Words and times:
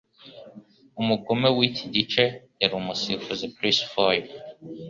Umugome 1.01 1.47
wiki 1.57 1.85
gice 1.95 2.23
yari 2.61 2.73
umusifuzi 2.81 3.45
Chris 3.55 3.77
Foy. 3.91 4.17